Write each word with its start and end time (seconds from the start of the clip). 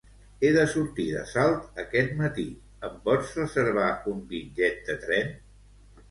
He 0.47 0.49
de 0.53 0.61
sortir 0.69 1.03
de 1.15 1.25
Salt 1.31 1.81
aquest 1.83 2.15
matí, 2.21 2.45
em 2.89 2.95
pots 3.03 3.33
reservar 3.41 3.91
un 4.13 4.23
bitllet 4.31 4.81
de 4.89 4.97
tren? 5.05 5.31